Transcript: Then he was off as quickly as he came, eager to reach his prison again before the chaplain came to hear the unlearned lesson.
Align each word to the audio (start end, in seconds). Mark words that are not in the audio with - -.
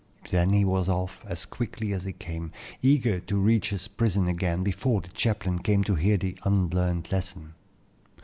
Then 0.31 0.51
he 0.51 0.65
was 0.65 0.89
off 0.89 1.23
as 1.27 1.45
quickly 1.45 1.93
as 1.93 2.05
he 2.05 2.13
came, 2.13 2.51
eager 2.81 3.19
to 3.19 3.39
reach 3.39 3.69
his 3.69 3.87
prison 3.87 4.27
again 4.27 4.63
before 4.63 5.01
the 5.01 5.09
chaplain 5.09 5.59
came 5.59 5.83
to 5.83 5.93
hear 5.93 6.17
the 6.17 6.39
unlearned 6.43 7.11
lesson. 7.11 7.53